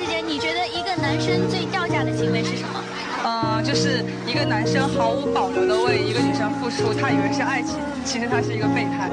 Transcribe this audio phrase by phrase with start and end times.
[0.00, 2.82] 姐姐你觉得一个男生最掉价的行为是什么？
[3.22, 9.10] 呃就是一个男生毫无保留的为一个女生付出他以为是爱情其实他是一个备胎。